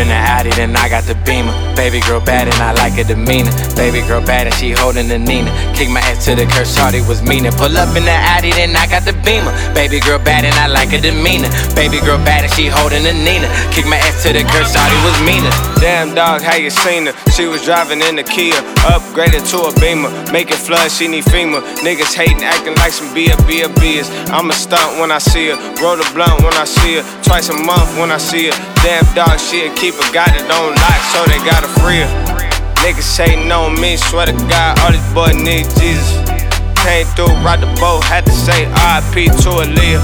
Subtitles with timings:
[0.00, 1.52] in the Addy, then I got the Beamer.
[1.76, 3.52] Baby girl bad and I like her demeanor.
[3.76, 5.52] Baby girl bad and she holding the Nina.
[5.76, 7.52] Kick my ass to the curse, shawty was meanin'.
[7.52, 9.52] Pull up in the Addy, then I got the Beamer.
[9.76, 11.52] Baby girl bad and I like her demeanor.
[11.76, 13.48] Baby girl bad and she holding the Nina.
[13.70, 15.52] Kick my ass to the curse, shawty was meaner.
[15.78, 17.14] Damn dog, how you seen her?
[17.30, 18.56] She was driving in the Kia,
[18.88, 20.10] upgraded to a Beamer.
[20.32, 21.60] Make it flood, she need FEMA.
[21.84, 24.08] Niggas hating, acting like some B B B's.
[24.32, 25.56] I'm a stunt when I see her.
[25.80, 27.04] Roll the blunt when I see her.
[27.22, 28.56] Twice a month when I see her.
[28.80, 30.12] Damn dog, she a keeper.
[30.12, 32.04] Got it on lock, so they gotta free.
[32.82, 36.18] Niggas hating on me, swear to God, all these boys need Jesus.
[36.82, 40.02] Came through, ride the boat, had to say RIP to Aaliyah.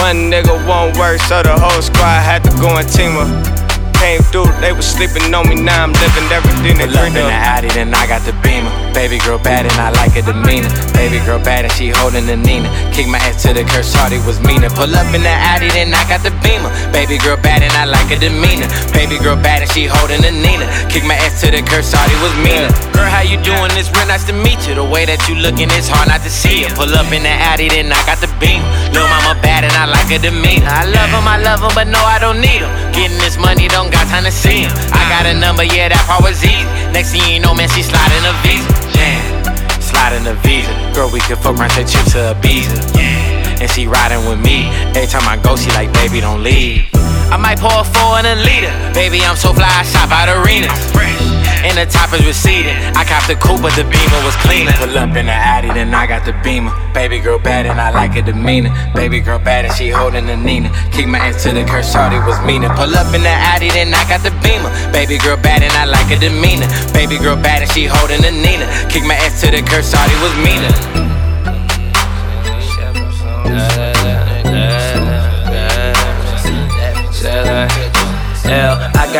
[0.00, 3.67] One nigga won't work, so the whole squad had to go and team up
[3.98, 5.58] came through, they was sleeping on me.
[5.58, 7.54] Now I'm living everything they Pull up in dreamed the of.
[7.54, 8.70] Addy, then I got the Beamer.
[8.94, 10.70] Baby girl bad and I like her demeanor.
[10.94, 12.70] Baby girl bad and she holding the Nina.
[12.94, 14.70] Kick my ass to the curse, shawty was meaner.
[14.70, 16.70] Pull up in the Addy, then I got the Beamer.
[16.94, 18.66] Baby girl bad and I like her demeanor.
[18.94, 20.66] Baby girl bad and she holding the Nina.
[20.88, 22.70] Kick my ass to the curse, shawty was meaner.
[22.94, 23.70] Girl, how you doing?
[23.78, 24.74] It's real nice to meet you.
[24.74, 26.68] The way that you looking, it's hard not to see you.
[26.74, 28.66] Pull up in the Addy, then I got the Beamer.
[28.92, 30.68] Lil' mama bad and I like her demeanor.
[30.68, 32.70] I love him, I love him, but no, I don't need him.
[32.92, 34.72] Getting this money, don't got time to see him.
[34.92, 36.64] I got a number, yeah, that part was easy.
[36.92, 38.68] Next thing you know, man, she sliding a visa.
[38.96, 39.20] Yeah,
[39.78, 40.72] sliding a visa.
[40.94, 42.96] Girl, we could fuck around, take trips to Ibiza.
[42.96, 44.70] Yeah, and she riding with me.
[44.96, 46.88] Every time I go, she like, baby, don't leave.
[47.28, 48.72] I might pour a four and a liter.
[48.96, 50.72] Baby, I'm so fly, I shop out arenas.
[51.66, 52.76] And the top is receding.
[52.94, 54.72] I copped the coupe, but the beamer was cleaner.
[54.78, 56.70] Pull up in the Addy, then I got the beamer.
[56.94, 58.70] Baby girl bad and I like her demeanor.
[58.94, 60.70] Baby girl bad and she holding the Nina.
[60.92, 62.68] Kick my ass to the curse, shorty was meaner.
[62.74, 64.70] Pull up in the Addy, then I got the beamer.
[64.92, 66.68] Baby girl bad and I like her demeanor.
[66.92, 68.66] Baby girl bad and she holding the Nina.
[68.88, 71.07] Kick my ass to the curse, shorty was meaner.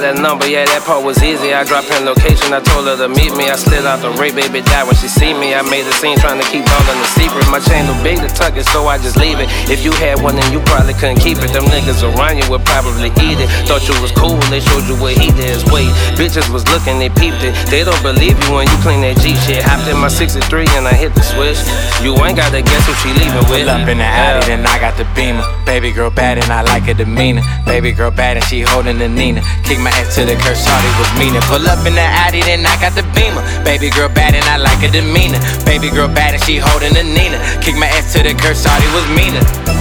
[0.00, 1.52] Got a number, yeah, that part was easy.
[1.52, 3.52] I dropped in location, I told her to meet me.
[3.52, 5.52] I slid out the Wraith, baby died when she see me.
[5.52, 7.44] I made a scene trying to keep all in the secret.
[7.52, 9.52] My chain too big to tuck it, so I just leave it.
[9.68, 11.52] If you had one, then you probably couldn't keep it.
[11.52, 13.48] Them niggas around you would probably eat it.
[13.68, 15.60] Thought you was cool, when they showed you what he did.
[15.68, 17.52] Wait, bitches was looking, they peeped it.
[17.68, 19.60] They don't believe you when you clean that G shit.
[19.60, 21.60] Hopped in my 63 and I hit the switch.
[22.00, 23.68] You ain't gotta guess who she leaving with.
[23.68, 25.44] Pull up in the Addy, then I got the beamer.
[25.68, 27.44] Baby girl bad and I like her demeanor.
[27.68, 29.44] Baby girl bad and she holding the Nina.
[29.68, 31.40] Kick my to the curse, shawty was meaner.
[31.48, 33.42] Pull up in the Addy, then I got the beamer.
[33.64, 35.40] Baby girl bad and I like her demeanor.
[35.64, 37.38] Baby girl bad and she holding the Nina.
[37.62, 39.79] Kick my ass to the curse, shawty was meaner.